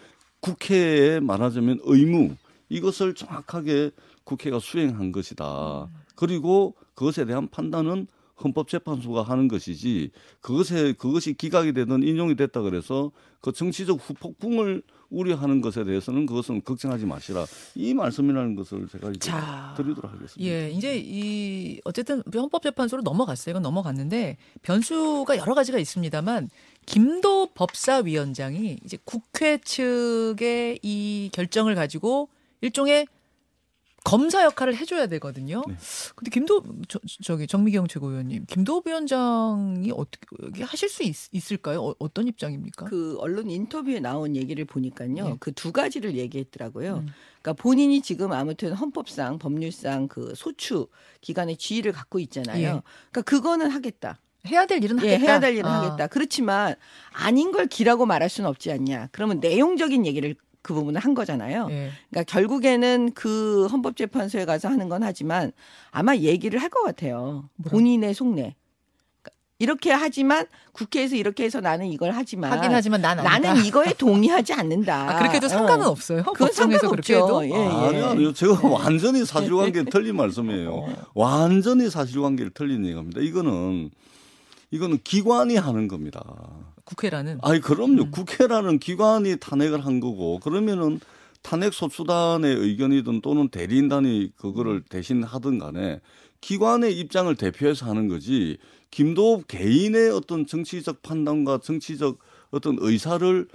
국회에 0.40 1.20
말하자면 1.20 1.80
의무 1.82 2.36
이것을 2.68 3.14
정확하게 3.14 3.90
국회가 4.24 4.58
수행한 4.58 5.12
것이다. 5.12 5.88
그리고 6.14 6.74
그것에 6.94 7.24
대한 7.26 7.48
판단은 7.48 8.06
헌법재판소가 8.42 9.22
하는 9.22 9.48
것이지 9.48 10.10
그것에 10.40 10.92
그것이 10.92 11.34
기각이 11.34 11.72
되든 11.72 12.02
인용이 12.02 12.36
됐다 12.36 12.60
그래서 12.60 13.10
그 13.40 13.52
정치적 13.52 13.98
후폭풍을 14.02 14.82
우려하는 15.08 15.60
것에 15.60 15.84
대해서는 15.84 16.26
그것은 16.26 16.62
걱정하지 16.64 17.06
마시라 17.06 17.46
이 17.76 17.94
말씀이라는 17.94 18.56
것을 18.56 18.88
제가 18.88 19.10
이제 19.10 19.30
자, 19.30 19.72
드리도록 19.76 20.12
하겠습니다. 20.12 20.40
예, 20.40 20.70
이제 20.70 20.98
이 20.98 21.80
어쨌든 21.84 22.22
헌법재판소로 22.34 23.02
넘어갔어요. 23.02 23.52
이건 23.52 23.62
넘어갔는데 23.62 24.36
변수가 24.62 25.38
여러 25.38 25.54
가지가 25.54 25.78
있습니다만 25.78 26.50
김도 26.86 27.48
법사위원장이 27.54 28.78
이제 28.84 28.98
국회 29.04 29.58
측의 29.58 30.80
이 30.82 31.30
결정을 31.32 31.74
가지고 31.74 32.28
일종의 32.60 33.06
검사 34.06 34.44
역할을 34.44 34.76
해줘야 34.76 35.08
되거든요. 35.08 35.64
네. 35.66 35.74
근데 36.14 36.30
김도 36.30 36.62
저, 36.86 37.00
저기 37.24 37.48
정미경 37.48 37.88
최고위원님, 37.88 38.46
김도 38.46 38.82
위원장이 38.86 39.90
어떻게 39.92 40.62
하실 40.62 40.88
수 40.88 41.02
있, 41.02 41.50
을까요 41.50 41.94
어, 41.98 42.14
떤 42.14 42.28
입장입니까? 42.28 42.86
그 42.86 43.16
언론 43.18 43.50
인터뷰에 43.50 43.98
나온 43.98 44.36
얘기를 44.36 44.64
보니까요. 44.64 45.16
예. 45.16 45.36
그두 45.40 45.72
가지를 45.72 46.16
얘기했더라고요. 46.16 46.98
음. 46.98 47.08
그러니까 47.42 47.60
본인이 47.60 48.00
지금 48.00 48.30
아무튼 48.30 48.74
헌법상 48.74 49.40
법률상 49.40 50.06
그 50.06 50.34
소추 50.36 50.86
기관의 51.20 51.56
지위를 51.56 51.90
갖고 51.90 52.20
있잖아요. 52.20 52.62
예. 52.62 52.82
그러니까 53.10 53.22
그거는 53.22 53.70
하겠다. 53.70 54.20
해야 54.46 54.66
될 54.66 54.82
일은 54.84 54.98
예, 55.02 55.14
하겠다. 55.14 55.20
해야 55.20 55.40
될 55.40 55.56
일은 55.56 55.66
아. 55.66 55.82
하겠다. 55.82 56.06
그렇지만 56.06 56.76
아닌 57.12 57.50
걸 57.50 57.66
기라고 57.66 58.06
말할 58.06 58.28
수는 58.28 58.48
없지 58.48 58.70
않냐. 58.70 59.08
그러면 59.10 59.40
내용적인 59.40 60.06
얘기를 60.06 60.36
그 60.66 60.74
부분을 60.74 61.00
한 61.00 61.14
거잖아요. 61.14 61.68
예. 61.70 61.90
그러니까 62.10 62.24
결국에는 62.32 63.12
그 63.14 63.66
헌법재판소에 63.66 64.44
가서 64.46 64.66
하는 64.68 64.88
건 64.88 65.04
하지만 65.04 65.52
아마 65.92 66.16
얘기를 66.16 66.60
할 66.60 66.70
것 66.70 66.82
같아요. 66.82 67.48
뭐라고? 67.54 67.70
본인의 67.70 68.12
속내. 68.14 68.56
그러니까 69.22 69.30
이렇게 69.60 69.92
하지만 69.92 70.46
국회에서 70.72 71.14
이렇게 71.14 71.44
해서 71.44 71.60
나는 71.60 71.86
이걸 71.86 72.10
하지만 72.10 72.50
하긴 72.52 72.72
하지만 72.72 73.00
난 73.00 73.20
아니다. 73.20 73.38
나는 73.38 73.64
이거에 73.64 73.92
동의하지 73.96 74.54
않는다. 74.54 75.10
아, 75.10 75.18
그렇게 75.20 75.36
해도 75.36 75.46
상관은 75.46 75.86
어. 75.86 75.90
없어요. 75.90 76.24
그건 76.24 76.48
법정에서 76.48 76.90
그렇게 76.90 77.14
해도. 77.14 77.26
상관없죠. 77.28 77.54
예, 77.54 77.60
예. 77.60 77.86
아니요, 77.88 78.06
아니요. 78.06 78.32
제가 78.32 78.66
완전히 78.68 79.24
사실관계 79.24 79.84
틀린 79.84 80.16
말씀이에요. 80.16 80.74
어. 80.74 80.88
완전히 81.14 81.88
사실관계를 81.88 82.50
틀린 82.54 82.84
얘기입니다. 82.86 83.20
이거는 83.20 83.90
이거는 84.72 84.98
기관이 85.04 85.56
하는 85.56 85.86
겁니다. 85.86 86.20
국회라는 86.86 87.40
아니 87.42 87.60
그럼요. 87.60 88.04
음. 88.04 88.10
국회라는 88.10 88.78
기관이 88.78 89.36
탄핵을 89.36 89.84
한 89.84 90.00
거고 90.00 90.38
그러면은 90.38 91.00
탄핵 91.42 91.74
소추단의 91.74 92.56
의견이든 92.56 93.20
또는 93.20 93.48
대리인단이 93.48 94.32
그거를 94.36 94.82
대신 94.88 95.22
하든 95.22 95.58
간에 95.58 96.00
기관의 96.40 96.98
입장을 96.98 97.32
대표해서 97.36 97.86
하는 97.86 98.08
거지 98.08 98.56
김도읍 98.90 99.46
개인의 99.48 100.10
어떤 100.10 100.46
정치적 100.46 101.02
판단과 101.02 101.58
정치적 101.58 102.18
어떤 102.50 102.76
의사를 102.80 103.48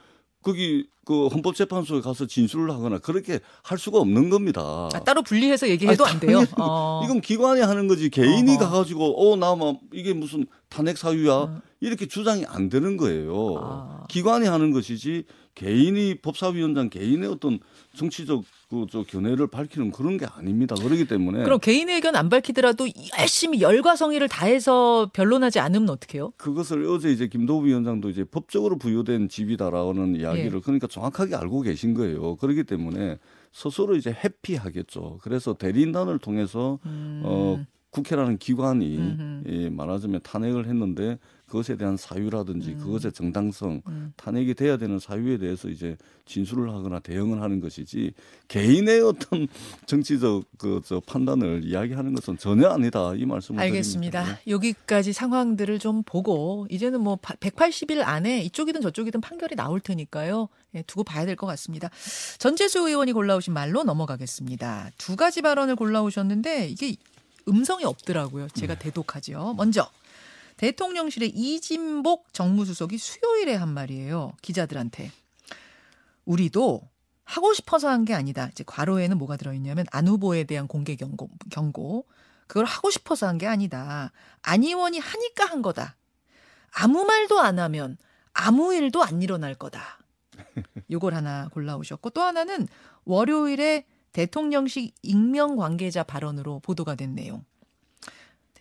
거기 0.44 0.88
그 1.06 1.28
헌법재판소에 1.28 2.02
가서 2.02 2.28
진술을 2.28 2.72
하거나 2.72 3.00
그렇게 3.00 3.40
할 3.64 3.78
수가 3.78 4.00
없는 4.00 4.30
겁니다. 4.30 4.90
아, 4.94 5.00
따로 5.04 5.22
분리해서 5.24 5.68
얘기해도 5.68 6.06
아니, 6.06 6.14
안 6.14 6.20
돼요. 6.20 6.44
어. 6.60 7.02
이건 7.04 7.22
기관이 7.22 7.62
하는 7.62 7.88
거지 7.88 8.10
개인이 8.10 8.50
어허. 8.52 8.60
가가지고 8.60 9.34
어나뭐 9.34 9.80
이게 9.94 10.14
무슨 10.14 10.46
탄핵 10.70 10.98
사유야 10.98 11.34
어. 11.34 11.62
이렇게 11.82 12.06
주장이 12.06 12.46
안 12.46 12.70
되는 12.70 12.96
거예요. 12.96 13.56
아. 13.60 14.06
기관이 14.08 14.48
하는 14.48 14.72
것이지 14.72 15.26
개인이 15.56 16.16
법사위원장 16.22 16.90
개인의 16.90 17.28
어떤 17.28 17.60
정치적 17.96 18.44
그저 18.70 19.04
견해를 19.04 19.48
밝히는 19.48 19.92
그런 19.92 20.18
게 20.18 20.26
아닙니다. 20.26 20.76
그렇기 20.76 21.06
때문에 21.06 21.44
그럼 21.44 21.60
개인의 21.60 21.96
의견 21.96 22.16
안 22.16 22.30
밝히더라도 22.30 22.88
열심히 23.20 23.60
열과 23.62 23.98
성의를 23.98 24.30
다해서 24.30 25.10
변론하지 25.12 25.60
않으면 25.60 25.90
어떡해요? 25.90 26.32
그것을 26.38 26.86
어제 26.86 27.12
이제 27.12 27.28
김도우 27.28 27.66
위원장도 27.66 28.10
이제 28.10 28.24
법적으로 28.24 28.78
부여된 28.78 29.28
집이다라는 29.28 30.16
예. 30.16 30.22
이야기를 30.22 30.62
그러니까 30.62 30.88
정확하게 30.88 31.36
알고 31.36 31.62
계신 31.62 31.94
거예요. 31.96 32.38
그렇기 32.38 32.64
때문에 32.64 33.18
스스로 33.52 33.96
이제 33.96 34.16
회피하겠죠. 34.24 35.20
그래서 35.22 35.54
대리인단을 35.56 36.20
통해서 36.20 36.80
음. 36.86 37.24
어 37.26 37.66
국회라는 37.90 38.38
기관이. 38.38 39.44
예, 39.48 39.70
말하자면 39.70 40.22
탄핵을 40.24 40.68
했는데 40.68 41.20
그것에 41.52 41.76
대한 41.76 41.98
사유라든지 41.98 42.76
그것의 42.76 43.12
정당성 43.12 43.82
음. 43.88 44.14
탄핵이 44.16 44.54
돼야 44.54 44.78
되는 44.78 45.00
사유에 45.00 45.38
대해서 45.38 45.68
이제 45.68 45.98
진술을 46.26 46.72
하거나 46.72 47.00
대응을 47.00 47.42
하는 47.42 47.60
것이지 47.60 48.14
개인의 48.48 49.02
어떤 49.02 49.48
정치적 49.86 50.46
그 50.58 50.82
저 50.86 51.02
판단을 51.02 51.64
이야기하는 51.66 52.16
것은 52.16 52.38
전혀 52.38 52.70
아니다 52.70 53.14
이 53.16 53.26
말씀을 53.26 53.60
알겠습니다. 53.62 54.24
드립니다. 54.24 54.42
여기까지 54.48 55.12
상황들을 55.14 55.78
좀 55.80 56.04
보고 56.04 56.66
이제는 56.70 57.02
뭐 57.02 57.18
180일 57.18 58.02
안에 58.04 58.42
이쪽이든 58.44 58.80
저쪽이든 58.82 59.20
판결이 59.22 59.56
나올 59.56 59.80
테니까요. 59.82 60.48
예, 60.76 60.82
두고 60.84 61.04
봐야 61.04 61.26
될 61.26 61.36
것 61.36 61.48
같습니다. 61.48 61.90
전재수 62.40 62.80
의원이 62.88 63.12
골라오신 63.12 63.54
말로 63.54 63.84
넘어가겠습니다. 63.84 64.92
두 64.98 65.16
가지 65.18 65.42
발언을 65.42 65.76
골라오셨는데 65.76 66.70
이게 66.70 66.96
음성이 67.48 67.84
없더라고요. 67.86 68.48
제가 68.54 68.76
대독하죠. 68.76 69.54
먼저 69.58 69.90
대통령실의 70.62 71.30
이진복 71.30 72.34
정무수석이 72.34 73.00
수요일에 73.00 73.56
한 73.56 73.70
말이에요. 73.70 74.34
기자들한테. 74.44 75.12
우리도 76.26 76.88
하고 77.24 77.54
싶어서 77.56 77.90
한 77.90 78.06
게 78.06 78.14
아니다. 78.14 78.48
이제 78.52 78.64
괄호에는 78.68 79.18
뭐가 79.18 79.38
들어있냐면 79.38 79.88
안 79.92 80.08
후보에 80.08 80.44
대한 80.44 80.68
공개 80.68 80.96
경고, 80.96 81.32
경고. 81.50 82.06
그걸 82.46 82.66
하고 82.66 82.92
싶어서 82.92 83.28
한 83.28 83.40
게 83.40 83.48
아니다. 83.48 84.12
안 84.44 84.62
의원이 84.62 85.00
하니까 85.00 85.46
한 85.46 85.64
거다. 85.64 85.96
아무 86.74 87.06
말도 87.06 87.40
안 87.40 87.58
하면 87.58 87.98
아무 88.32 88.72
일도 88.76 89.02
안 89.04 89.24
일어날 89.24 89.56
거다. 89.56 89.98
요걸 90.92 91.16
하나 91.16 91.48
골라오셨고 91.50 92.12
또 92.12 92.22
하나는 92.22 92.68
월요일에 93.06 93.88
대통령실 94.14 94.92
익명 95.02 95.56
관계자 95.56 96.04
발언으로 96.04 96.60
보도가 96.60 96.94
된 96.94 97.16
내용. 97.16 97.44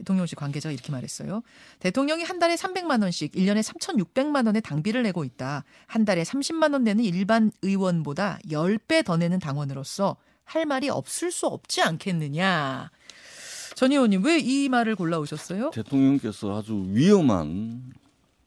대통령실 0.00 0.36
관계자가 0.36 0.72
이렇게 0.72 0.90
말했어요. 0.92 1.42
대통령이 1.78 2.24
한 2.24 2.38
달에 2.38 2.54
300만 2.54 3.02
원씩 3.02 3.32
1년에 3.32 3.62
3,600만 3.62 4.46
원의 4.46 4.62
당비를 4.62 5.02
내고 5.02 5.24
있다. 5.24 5.64
한 5.86 6.04
달에 6.04 6.22
30만 6.22 6.72
원 6.72 6.84
내는 6.84 7.04
일반 7.04 7.52
의원보다 7.62 8.38
10배 8.46 9.04
더 9.04 9.16
내는 9.16 9.38
당원으로서 9.38 10.16
할 10.44 10.66
말이 10.66 10.88
없을 10.88 11.30
수 11.30 11.46
없지 11.46 11.82
않겠느냐. 11.82 12.90
전 13.76 13.92
의원님 13.92 14.24
왜 14.24 14.38
이 14.40 14.68
말을 14.68 14.96
골라오셨어요? 14.96 15.70
대통령께서 15.70 16.58
아주 16.58 16.84
위험한 16.88 17.92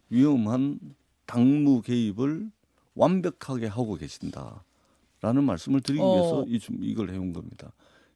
위험한 0.10 0.80
당무 1.26 1.82
개입을 1.82 2.50
완벽하게 2.96 3.68
하고 3.68 3.96
계신다라는 3.96 5.44
말씀을 5.46 5.82
드리기 5.82 6.04
어. 6.04 6.14
위해서 6.14 6.46
이, 6.48 6.60
좀 6.60 6.78
이걸 6.82 7.10
해온 7.12 7.32
겁니다. 7.34 7.72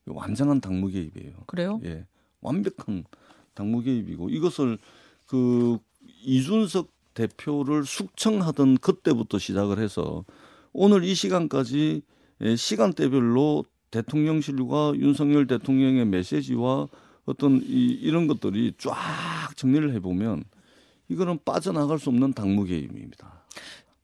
완전한 0.06 0.60
당무 0.62 0.88
개입이에요. 0.90 1.34
그래요? 1.48 1.80
예, 1.86 2.06
완벽한 2.42 3.06
당무 3.54 3.82
개입이고 3.82 4.30
이것을 4.30 4.78
그 5.26 5.80
이준석 6.24 6.90
대표를 7.14 7.86
숙청하던 7.86 8.78
그때부터 8.78 9.40
시작을 9.40 9.80
해서 9.80 10.24
오늘 10.72 11.04
이 11.04 11.16
시간까지 11.16 12.04
예, 12.42 12.56
시간대별로 12.56 13.66
대통령실과 13.90 14.94
윤석열 14.96 15.48
대통령의 15.48 16.06
메시지와 16.06 16.88
어떤 17.26 17.62
이, 17.64 17.98
이런 18.02 18.28
것들이 18.28 18.74
쫙 18.78 18.94
정리를 19.56 19.94
해보면 19.96 20.44
이거는 21.10 21.40
빠져나갈 21.44 21.98
수 21.98 22.10
없는 22.10 22.34
당무 22.34 22.66
개입입니다. 22.66 23.44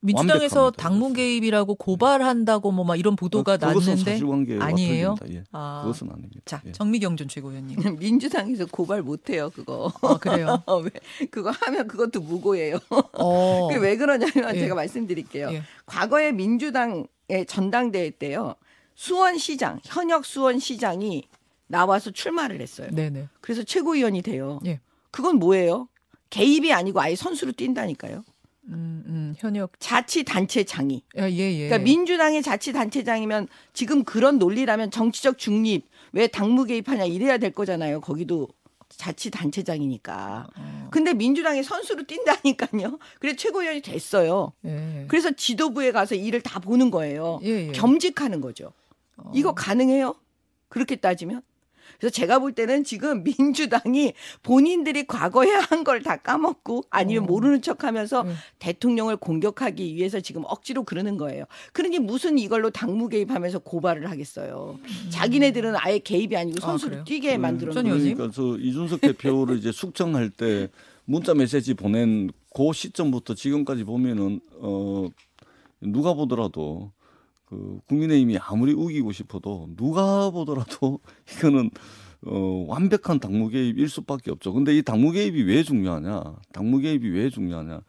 민주당에서. 0.04 0.72
당무 0.72 1.14
개입이라고 1.14 1.76
고발한다고 1.76 2.72
뭐 2.72 2.84
막 2.86 3.00
이런 3.00 3.16
보도가 3.16 3.54
어, 3.54 3.58
그것은 3.58 3.96
났는데 3.96 4.60
아니에요? 4.60 5.16
예, 5.30 5.44
아. 5.52 5.82
그것은 5.84 6.10
아닙니다. 6.12 6.42
자 6.46 6.62
예. 6.66 6.72
정미경 6.74 7.16
전 7.18 7.28
최고위원님. 7.28 7.78
민주당에서 8.00 8.66
고발 8.66 9.02
못 9.02 9.30
해요 9.30 9.50
그거. 9.56 9.92
아 10.02 10.18
그래요. 10.18 10.62
왜 10.84 11.28
그거 11.28 11.52
하면 11.52 11.88
그것도 11.88 12.22
무고예요. 12.22 12.78
어. 13.14 13.68
그게 13.72 13.80
왜 13.80 13.96
그러냐면 13.98 14.56
예. 14.56 14.60
제가 14.60 14.76
말씀드릴게요. 14.76 15.50
예. 15.54 15.64
과거에 15.86 16.32
민주당의 16.32 17.08
전당대회 17.48 18.10
때요. 18.12 18.56
수원시장 18.96 19.80
현역 19.86 20.26
수원시장이 20.26 21.24
나와서 21.68 22.12
출마를 22.12 22.62
했어요. 22.62 22.90
네네. 22.92 23.30
그래서 23.42 23.64
최고위원이 23.64 24.22
돼요. 24.22 24.60
예. 24.66 24.82
그건 25.12 25.38
뭐예요? 25.38 25.88
개입이 26.30 26.74
아니고 26.74 27.00
아예 27.00 27.16
선수로 27.16 27.54
뛴다니까요. 27.54 28.24
음, 28.70 29.04
음, 29.06 29.36
현역. 29.38 29.74
자치단체장이. 29.80 31.04
아, 31.18 31.30
예, 31.30 31.38
예. 31.38 31.68
그러니까 31.68 31.80
민주당의 31.84 32.42
자치단체장이면 32.42 33.48
지금 33.74 34.04
그런 34.04 34.40
논리라면 34.40 34.92
정치적 34.92 35.38
중립 35.38 35.88
왜 36.12 36.28
당무 36.28 36.66
개입하냐 36.66 37.06
이래야 37.06 37.38
될 37.38 37.52
거잖아요. 37.52 38.02
거기도 38.02 38.48
자치단체장이니까. 38.90 40.48
어, 40.56 40.88
근데 40.92 41.14
민주당이 41.14 41.64
선수로 41.64 42.04
뛴다니까요. 42.04 43.00
그래 43.20 43.36
최고위원이 43.36 43.82
됐어요. 43.82 44.54
예. 44.66 45.06
그래서 45.08 45.32
지도부에 45.32 45.92
가서 45.92 46.16
일을 46.16 46.42
다 46.42 46.60
보는 46.60 46.92
거예요. 46.92 47.40
예, 47.44 47.68
예. 47.68 47.72
겸직하는 47.72 48.40
거죠. 48.42 48.72
어. 49.18 49.32
이거 49.34 49.54
가능해요? 49.54 50.16
그렇게 50.70 50.96
따지면? 50.96 51.42
그래서 52.00 52.12
제가 52.14 52.40
볼 52.40 52.54
때는 52.54 52.84
지금 52.84 53.24
민주당이 53.26 54.14
본인들이 54.44 55.06
과거에 55.08 55.50
한 55.52 55.84
걸 55.84 56.02
다 56.04 56.18
까먹고 56.18 56.84
아니면 56.90 57.24
어. 57.24 57.28
모르는 57.28 57.62
척 57.62 57.84
하면서 57.84 58.24
네. 58.24 58.34
대통령을 58.60 59.18
공격하기 59.18 59.96
위해서 59.96 60.20
지금 60.20 60.44
억지로 60.46 60.84
그러는 60.84 61.18
거예요. 61.18 61.46
그러니 61.72 62.00
무슨 62.00 62.38
이걸로 62.38 62.70
당무 62.70 63.10
개입하면서 63.10 63.60
고발을 63.60 64.10
하겠어요. 64.10 64.80
자기네들은 65.10 65.76
아예 65.78 66.00
개입이 66.00 66.36
아니고 66.36 66.58
아, 66.64 66.68
선수로 66.68 66.90
그래요? 66.92 67.04
뛰게 67.06 67.38
만들어 67.38 67.72
전 67.74 67.84
놓은 67.86 67.94
의원님? 67.96 68.16
그러니까 68.18 68.36
저 68.36 68.58
이준석 68.58 69.02
대표를 69.02 69.58
이제 69.58 69.72
숙청할 69.72 70.30
때 70.30 70.70
문자 71.06 71.34
메시지 71.34 71.74
보낸 71.74 72.30
그 72.56 72.72
시점부터 72.74 73.34
지금까지 73.36 73.84
보면은 73.84 74.40
어 74.60 75.08
누가 75.82 76.14
보더라도 76.14 76.92
그 77.54 77.80
국민의힘이 77.88 78.38
아무리 78.40 78.74
우기고 78.74 79.12
싶어도 79.12 79.68
누가 79.78 80.32
보더라도 80.32 81.00
이거는 81.38 81.70
어 82.26 82.66
완벽한 82.68 83.20
당무 83.20 83.50
개입일 83.50 83.90
수밖에 83.90 84.32
없죠. 84.32 84.54
근데 84.54 84.76
이 84.76 84.82
당무 84.82 85.12
개입이 85.12 85.44
왜 85.44 85.62
중요하냐? 85.64 86.24
당무 86.52 86.80
개입이 86.80 87.10
왜 87.10 87.30
중요하냐? 87.30 87.82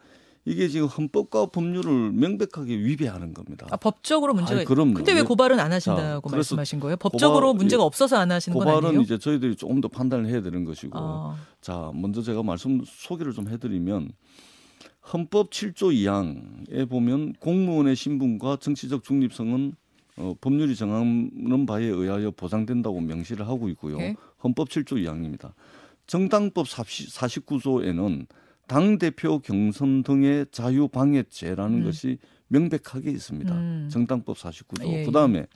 이게 0.47 0.69
지금 0.69 0.87
헌법과 0.89 1.47
법률을 1.47 2.13
명백하게 2.13 2.77
위배하는 2.77 3.33
겁니다. 3.33 3.67
아, 3.71 3.77
법적으로 3.79 4.35
문제가 4.35 4.61
아이, 4.61 4.67
그럼요. 4.67 4.93
근데 4.93 5.13
왜 5.15 5.21
예. 5.21 5.23
고발은 5.23 5.59
안 5.59 5.73
하신다고 5.73 6.29
자, 6.29 6.37
말씀하신 6.37 6.81
거예요? 6.81 6.97
법적으로 6.97 7.47
고발- 7.47 7.57
문제가 7.57 7.83
예. 7.83 7.87
없어서 7.87 8.19
안 8.19 8.31
하시는 8.31 8.59
건 8.59 8.67
고발은 8.67 8.89
아니에요? 8.89 9.01
이제 9.03 9.17
저희들이 9.17 9.57
조금 9.57 9.81
더 9.81 9.89
판단을 9.89 10.27
해야 10.27 10.43
되는 10.43 10.67
것이고 10.67 10.99
아, 10.99 11.37
자, 11.63 11.91
먼저 11.95 12.21
제가 12.21 12.43
말씀 12.43 12.83
소개를 12.85 13.33
좀 13.33 13.49
해드리면 13.49 14.11
헌법 15.13 15.51
7조 15.51 15.93
2항에 15.93 16.89
보면 16.89 17.35
공무원의 17.35 17.97
신분과 17.97 18.57
정치적 18.61 19.05
중립성은 19.05 19.75
어, 20.17 20.35
법률이 20.41 20.77
정하는 20.77 21.67
바에 21.67 21.85
의하여 21.85 22.31
보장된다고 22.31 23.01
명시를 23.01 23.47
하고 23.49 23.69
있고요. 23.71 23.99
예. 23.99 24.15
헌법 24.43 24.69
7조 24.69 24.93
2항입니다. 25.03 25.53
정당법 26.07 26.67
49조에는 26.67 28.27
당 28.67 28.99
대표 28.99 29.41
경선 29.41 30.03
등의 30.03 30.47
자유 30.51 30.89
방해죄라는 30.89 31.81
음. 31.81 31.85
것이 31.85 32.19
명백하게 32.49 33.11
있습니다. 33.11 33.55
음. 33.55 33.89
정당법 33.91 34.37
49조. 34.37 34.87
예, 34.87 35.01
예. 35.01 35.05
그다음에 35.05 35.47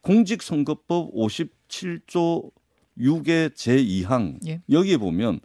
공직선거법 0.00 1.14
57조 1.14 2.50
6의 2.98 3.50
제2항 3.52 4.46
예. 4.48 4.62
여기에 4.70 4.96
보면 4.96 5.40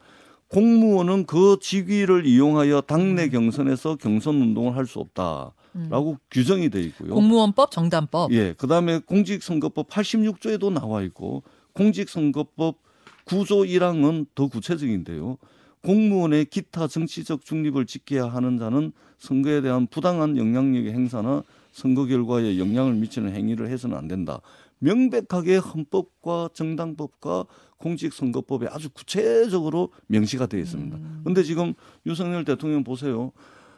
공무원은 0.52 1.26
그 1.26 1.58
직위를 1.62 2.26
이용하여 2.26 2.82
당내 2.82 3.30
경선에서 3.30 3.96
경선 3.96 4.36
운동을 4.42 4.76
할 4.76 4.86
수 4.86 5.00
없다라고 5.00 6.18
규정이 6.30 6.70
돼 6.70 6.82
있고요. 6.82 7.14
음. 7.14 7.16
공무원법, 7.16 7.72
정당법. 7.72 8.34
예, 8.34 8.54
그다음에 8.54 9.00
공직선거법 9.00 9.88
86조에도 9.90 10.72
나와 10.74 11.02
있고 11.04 11.44
공직선거법 11.74 12.80
9조 13.26 13.66
1항은 13.70 14.26
더 14.36 14.48
구체적인데요. 14.48 15.38
공무원의 15.84 16.46
기타 16.46 16.88
정치적 16.88 17.46
중립을 17.46 17.86
지켜야 17.86 18.26
하는 18.28 18.58
자는 18.58 18.92
선거에 19.20 19.62
대한 19.62 19.88
부당한 19.88 20.36
영향력의 20.38 20.92
행사나 20.92 21.44
선거 21.72 22.06
결과에 22.06 22.60
영향을 22.60 22.94
미치는 22.96 23.34
행위를 23.34 23.70
해서는 23.70 23.96
안 23.98 24.10
된다. 24.10 24.42
명백하게 24.80 25.58
헌법과 25.58 26.50
정당법과 26.54 27.46
공직선거법에 27.82 28.67
아주 28.70 28.89
구체적으로 28.89 29.89
명시가 30.08 30.46
되어 30.46 30.60
있습니다. 30.62 30.98
그런데 31.24 31.44
지금 31.44 31.74
윤석열 32.06 32.46
대통령 32.46 32.84
보세요. 32.84 33.32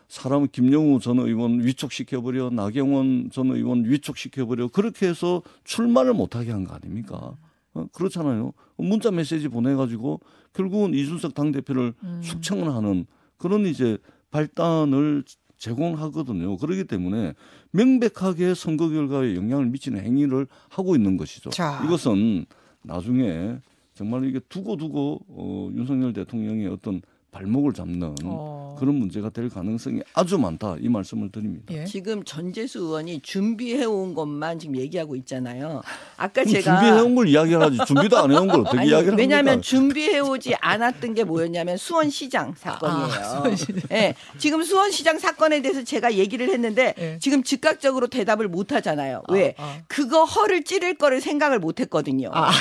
사람은 0.10 0.50
김영우 0.52 1.00
전 1.00 1.18
의원 1.20 1.64
위촉시켜버려 1.66 2.52
나경원 2.52 3.30
전 3.32 3.48
의원 3.52 3.86
위촉시켜버려 3.86 4.68
그렇게 4.68 5.08
해서 5.08 5.42
출마를 5.64 6.14
못하게 6.14 6.52
한 6.52 6.66
거 6.66 6.76
아닙니까? 6.76 7.36
어, 7.74 7.88
그렇잖아요. 7.94 8.54
문자 8.78 9.10
메시지 9.10 9.48
보내가지고 9.48 10.20
결국은 10.54 10.94
이준석 10.94 11.34
당 11.34 11.52
대표를 11.52 11.94
숙청을 12.22 12.76
하는 12.76 13.06
그런 13.38 13.66
이제 13.66 13.98
발단을 14.30 15.24
제공하거든요. 15.58 16.58
그렇기 16.58 16.84
때문에 16.84 17.34
명백하게 17.72 18.54
선거 18.54 18.90
결과에 18.90 19.36
영향을 19.36 19.68
미치는 19.68 20.04
행위를 20.04 20.46
하고 20.70 20.96
있는 20.96 21.18
것이죠. 21.18 21.50
자. 21.50 21.82
이것은 21.86 22.46
나중에 22.84 23.58
정말 23.94 24.26
이게 24.26 24.40
두고 24.50 24.78
두고 24.78 25.20
어, 25.28 25.70
윤석열 25.74 26.14
대통령의 26.14 26.68
어떤 26.68 27.02
발목을 27.34 27.74
잡는 27.74 28.16
어. 28.24 28.76
그런 28.80 28.96
문제가 28.96 29.30
될 29.30 29.50
가능성이 29.50 30.02
아주 30.14 30.38
많다 30.38 30.76
이 30.80 30.90
말씀을 30.90 31.32
드립니다. 31.32 31.74
예. 31.74 31.86
지금 31.86 32.24
전재수 32.24 32.80
의원이 32.80 33.22
준비해 33.22 33.86
온 33.86 34.14
것만 34.14 34.60
지금 34.60 34.76
얘기하고 34.78 35.16
있잖아요. 35.16 35.82
아까 36.18 36.44
제가 36.46 36.80
준비해 36.80 37.00
온 37.02 37.16
걸 37.16 37.28
이야기하지 37.28 37.78
준비도 37.88 38.18
안 38.18 38.32
해온 38.32 38.48
걸 38.48 38.62
어떻게 38.62 38.80
아니, 38.80 38.90
이야기를 38.90 39.18
왜냐하면? 39.18 39.62
준비해 39.62 40.20
오지 40.20 40.56
않았던 40.60 41.14
게 41.14 41.24
뭐였냐면 41.24 41.78
수원시장 41.78 42.54
사건이에요. 42.58 43.06
아, 43.06 43.24
수원시장. 43.24 43.76
예, 43.92 44.16
지금 44.38 44.64
수원시장 44.64 45.20
사건에 45.20 45.62
대해서 45.62 45.84
제가 45.84 46.14
얘기를 46.16 46.50
했는데 46.50 46.94
예. 47.00 47.18
지금 47.22 47.44
즉각적으로 47.44 48.08
대답을 48.08 48.48
못 48.48 48.72
하잖아요. 48.74 49.24
왜? 49.30 49.54
아. 49.58 49.78
그거 49.88 50.24
허를 50.24 50.64
찌를 50.64 50.96
거를 50.96 51.22
생각을 51.22 51.60
못 51.60 51.80
했거든요. 51.80 52.30
아. 52.34 52.52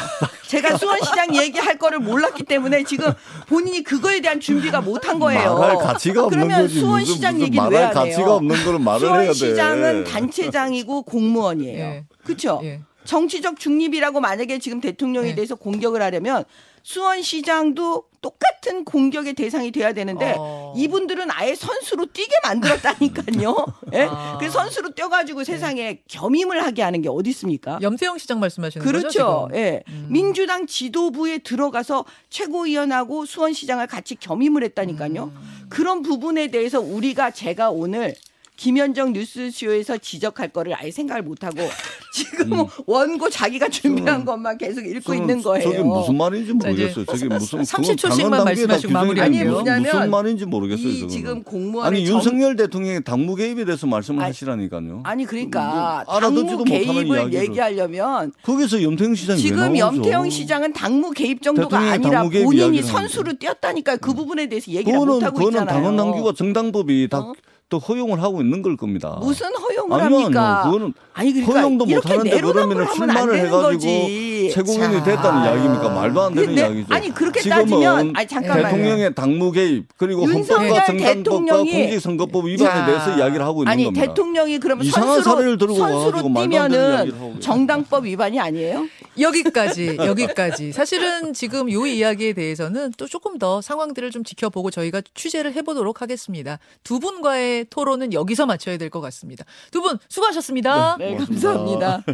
제가 0.49 0.77
수원시장 0.77 1.35
얘기할 1.37 1.79
거를 1.79 1.99
몰랐기 1.99 2.45
때문에 2.45 2.85
지금 2.85 3.11
본인이 3.49 3.83
그거에 3.83 4.21
대한 4.21 4.39
준비 4.41 4.62
가 4.71 4.81
못한 4.81 5.19
거예요. 5.19 5.59
말할 5.59 5.79
가치가 5.79 6.25
없는 6.25 6.39
그러면 6.39 6.63
거지. 6.63 6.81
수원시장 6.81 7.35
무슨, 7.35 7.39
무슨 7.39 7.41
얘기는 7.47 7.65
왜 7.65 7.71
말할 7.79 7.97
안 7.97 8.07
해요? 8.07 8.15
가치가 8.17 8.35
없는 8.37 8.65
거를 8.65 8.79
말을 8.79 9.09
해야 9.09 9.27
돼. 9.29 9.35
수원시장은 9.35 10.05
단체장이고 10.05 11.03
공무원이에요. 11.03 11.79
예. 11.79 12.05
그렇죠? 12.25 12.61
예. 12.65 12.81
정치적 13.05 13.59
중립이라고 13.59 14.21
만약에 14.21 14.59
지금 14.59 14.81
대통령에 14.81 15.31
네. 15.31 15.35
대해서 15.35 15.55
공격을 15.57 16.01
하려면 16.03 16.45
수원시장도 16.83 18.05
똑같은 18.21 18.85
공격의 18.85 19.35
대상이 19.35 19.73
돼야 19.73 19.93
되는데 19.93 20.37
어. 20.39 20.73
이분들은 20.77 21.29
아예 21.33 21.55
선수로 21.57 22.07
뛰게 22.07 22.31
만들었다니까요. 22.45 23.67
예? 23.95 24.07
아. 24.09 24.39
그 24.41 24.49
선수로 24.49 24.95
뛰어가지고 24.95 25.43
세상에 25.43 26.01
겸임을 26.07 26.63
하게 26.63 26.83
하는 26.83 27.03
게 27.03 27.09
어디 27.09 27.31
있습니까? 27.31 27.79
염세영 27.83 28.19
시장 28.19 28.39
말씀하시는 28.39 28.87
그렇죠. 28.87 29.07
거죠? 29.07 29.49
지금? 29.51 29.61
예. 29.61 29.83
음. 29.89 30.07
민주당 30.09 30.67
지도부에 30.67 31.39
들어가서 31.39 32.05
최고위원하고 32.31 33.27
수원시장을 33.27 33.89
같이 33.89 34.15
겸임을 34.15 34.63
했다니까요. 34.63 35.25
음. 35.25 35.67
그런 35.69 36.03
부분에 36.03 36.49
대해서 36.49 36.81
우리가 36.81 37.33
제가 37.33 37.71
오늘 37.71 38.15
김현정 38.57 39.13
뉴스쇼에서 39.15 39.99
지적할 39.99 40.49
거를 40.51 40.75
아예 40.77 40.91
생각을 40.91 41.23
못 41.23 41.43
하고 41.43 41.57
지금 42.15 42.65
원고 42.87 43.29
자기가 43.31 43.69
준비한 43.71 44.25
것만 44.25 44.59
계속 44.59 44.85
읽고 44.85 45.15
있는 45.15 45.43
거예요. 45.43 45.65
저게 45.65 45.83
무슨 45.83 46.17
말인지 46.19 46.53
모르겠어요. 46.53 47.05
저게 47.07 47.25
무슨 47.29 47.61
30초 47.63 47.97
그건 48.03 48.17
씩만 48.17 48.31
당헌 48.31 48.45
단계에다 48.45 48.45
말씀하시고 48.45 48.93
뭐냐면 48.93 49.81
무슨 49.83 50.11
말인지 50.11 50.45
모르겠어요. 50.47 50.87
이 50.89 50.95
저거는. 51.01 51.09
지금 51.09 51.43
공무원의 51.43 51.89
아니 51.89 52.07
정- 52.07 52.17
윤석열 52.17 52.57
대통령의 52.57 53.03
당무 53.03 53.35
개입에 53.35 53.65
대해서 53.65 53.87
말씀을 53.87 54.21
아니, 54.23 54.29
하시라니까요. 54.29 55.01
아니 55.05 55.25
그러니까 55.25 56.05
뭐 56.07 56.21
당무 56.21 56.65
개입을. 56.65 57.33
얘기하려면 57.33 58.33
거기서 58.43 58.83
염태영 58.83 59.15
시장이 59.15 59.39
왜 59.43 59.49
지금? 59.49 59.77
염태영 59.77 60.29
시장은 60.31 60.73
당무 60.75 61.11
개입 61.13 61.43
정도가 61.43 61.79
아니라 61.79 62.29
개입 62.29 62.45
본인이 62.45 62.83
선수로 62.83 63.33
뛰었다니까 63.39 63.97
그 63.97 64.13
부분에 64.13 64.47
대해서 64.47 64.71
얘기를 64.71 64.99
못 64.99 65.07
그거는 65.07 65.27
하고 65.27 65.37
그거는 65.39 65.63
있잖아요. 65.63 65.75
당헌 65.83 65.97
당규가 65.97 66.33
정당법이 66.37 67.09
다 67.11 67.19
어? 67.21 67.33
또 67.73 67.79
허용을 67.79 68.23
하고 68.23 68.43
있는 68.43 68.61
걸 68.61 68.77
겁니다. 68.77 69.17
무슨 69.23 69.47
허용을 69.57 69.99
아니요, 69.99 70.19
합니까? 70.19 70.63
그거는 70.65 70.93
아니 71.15 71.33
그러니까 71.33 71.61
허용도 71.61 71.87
못 71.87 72.11
하는데 72.11 72.41
그러면 72.43 72.87
출마를 72.95 73.39
해가지고 73.39 73.63
거지. 73.63 74.51
최고위원이 74.53 74.99
자. 74.99 75.05
됐다는 75.05 75.45
이야기입니까? 75.45 75.89
말도 75.89 76.21
안 76.21 76.35
되는 76.35 76.55
이야기죠. 76.55 76.95
아니 76.95 77.09
그렇게 77.15 77.49
따지면 77.49 78.13
아니 78.15 78.29
잠깐만요. 78.29 78.65
대통령의 78.65 79.15
당무 79.15 79.53
개입 79.53 79.87
그리고 79.97 80.25
윤석열 80.25 80.69
헌법과 80.69 80.85
정당법과 80.85 81.15
대통령이 81.15 81.73
공직선거법 81.73 82.45
위반에 82.45 82.71
자, 82.71 82.85
대해서 82.85 83.17
이야기를 83.17 83.43
하고 83.43 83.63
있는 83.63 83.73
아니 83.73 83.85
겁니다. 83.85 84.07
대통령이 84.07 84.59
그러면 84.59 84.85
선수로 84.91 85.59
선수로 85.59 86.35
뛰면은 86.35 87.41
정당법 87.41 88.05
위반이 88.05 88.39
아니에요? 88.39 88.85
여기까지 89.19 89.97
여기까지 89.97 90.73
사실은 90.73 91.33
지금 91.35 91.71
요 91.71 91.87
이야기에 91.87 92.33
대해서는 92.33 92.93
또 92.97 93.07
조금 93.07 93.39
더 93.39 93.61
상황들을 93.61 94.11
좀 94.11 94.25
지켜보고 94.25 94.71
저희가 94.71 95.03
취재를 95.15 95.53
해보도록 95.55 96.01
하겠습니다. 96.03 96.59
두 96.83 96.99
분과의 97.01 97.67
토론은 97.71 98.13
여기서 98.13 98.47
마쳐야 98.47 98.77
될 98.79 98.91
것 98.91 99.01
같습니다. 99.01 99.45
두 99.71 99.81
분 99.83 99.99
수고하셨습니다. 100.09 100.97
네, 100.99 101.13
고맙습니다. 101.13 101.49
감사합니다. 101.51 102.05